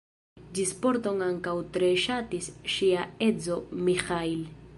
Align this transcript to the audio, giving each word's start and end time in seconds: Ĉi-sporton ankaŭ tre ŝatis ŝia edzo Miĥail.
Ĉi-sporton 0.59 1.21
ankaŭ 1.25 1.53
tre 1.75 1.91
ŝatis 2.05 2.49
ŝia 2.77 3.05
edzo 3.31 3.61
Miĥail. 3.85 4.45